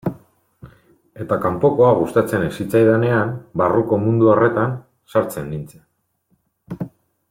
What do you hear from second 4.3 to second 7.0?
horretan sartzen nintzen.